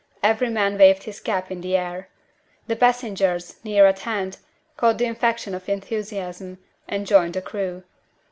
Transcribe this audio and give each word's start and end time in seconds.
Every 0.23 0.49
man 0.49 0.79
waved 0.79 1.03
his 1.03 1.19
cap 1.19 1.51
in 1.51 1.61
the 1.61 1.77
air. 1.77 2.09
The 2.65 2.75
passengers, 2.75 3.59
near 3.63 3.85
at 3.85 3.99
hand, 3.99 4.39
caught 4.75 4.97
the 4.97 5.05
infection 5.05 5.53
of 5.53 5.69
enthusiasm, 5.69 6.57
and 6.89 7.05
joined 7.05 7.35
the 7.35 7.41
crew. 7.43 7.83